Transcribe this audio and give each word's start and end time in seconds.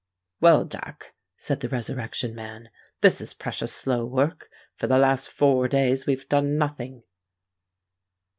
"Well, 0.39 0.65
Jack," 0.65 1.13
said 1.37 1.59
the 1.59 1.69
Resurrection 1.69 2.33
Man, 2.33 2.71
"this 3.01 3.21
is 3.21 3.35
precious 3.35 3.71
slow 3.71 4.03
work. 4.03 4.49
For 4.75 4.87
the 4.87 4.97
last 4.97 5.29
four 5.29 5.67
days 5.67 6.07
we've 6.07 6.27
done 6.27 6.57
nothing." 6.57 7.03